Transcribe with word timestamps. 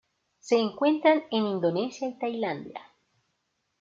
Se 0.39 0.57
encuentran 0.57 1.25
en 1.29 1.45
Indonesia 1.45 2.07
y 2.07 2.17
Tailandia. 2.17 2.81